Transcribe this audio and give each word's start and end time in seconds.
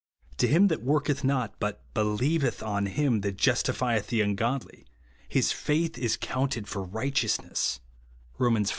To 0.37 0.47
him 0.47 0.67
that 0.69 0.81
worketh 0.81 1.23
not, 1.23 1.59
but 1.59 1.83
helieveth 1.93 2.65
on 2.65 2.87
him 2.87 3.21
that 3.21 3.37
jus 3.37 3.61
tifieth 3.61 4.07
the 4.07 4.21
ungodly, 4.21 4.87
his 5.29 5.51
faith 5.51 5.95
is 5.95 6.17
counted 6.17 6.67
for 6.67 6.83
righteousness/' 6.83 7.81
(Rom. 8.39 8.57
iv. 8.57 8.67